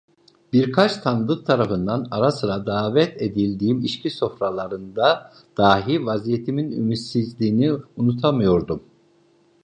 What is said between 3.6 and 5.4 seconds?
içki sofralarında